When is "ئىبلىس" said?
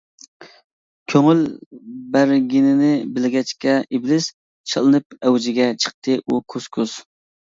3.97-4.29